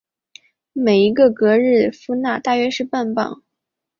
[0.73, 3.43] 每一个格日夫纳大约是半磅。